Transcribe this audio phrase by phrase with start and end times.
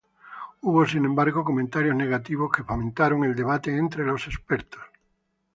[0.65, 4.81] Hubo, sin embargo, comentarios negativos que fomentaron el debate entre los expertos.